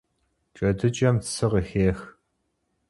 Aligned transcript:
ДжэдыкӀэм 0.53 1.17
цы 1.31 1.45
къыхех. 1.51 1.99